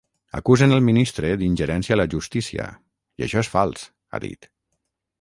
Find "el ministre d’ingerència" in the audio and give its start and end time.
0.77-1.97